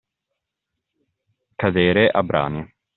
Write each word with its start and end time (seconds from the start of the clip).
Cadere 1.55 2.09
a 2.09 2.23
brani. 2.23 2.67